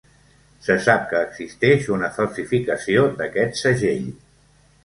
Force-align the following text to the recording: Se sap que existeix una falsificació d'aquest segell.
Se 0.67 0.77
sap 0.85 1.03
que 1.11 1.19
existeix 1.25 1.91
una 1.97 2.11
falsificació 2.17 3.07
d'aquest 3.21 3.63
segell. 3.63 4.13